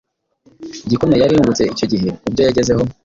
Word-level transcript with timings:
Igikomeye 0.85 1.19
yari 1.21 1.33
yungutse 1.35 1.63
icyo 1.73 1.85
gihe 1.91 2.07
kubyo 2.21 2.41
yagezeho 2.47 2.83